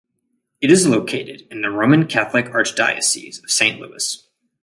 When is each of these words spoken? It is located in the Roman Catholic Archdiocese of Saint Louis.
It 0.61 0.71
is 0.71 0.87
located 0.87 1.43
in 1.51 1.61
the 1.61 1.69
Roman 1.69 2.07
Catholic 2.07 2.47
Archdiocese 2.47 3.37
of 3.43 3.51
Saint 3.51 3.79
Louis. 3.79 4.27